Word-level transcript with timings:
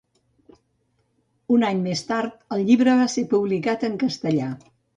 Un 1.57 1.67
any 1.67 1.85
més 1.89 2.03
tard 2.09 2.41
el 2.57 2.65
llibre 2.73 2.99
va 3.03 3.07
ser 3.17 3.27
publicat 3.37 3.89
en 3.93 4.03
castellà. 4.09 4.53